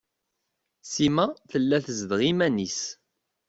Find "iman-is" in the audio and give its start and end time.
2.31-2.81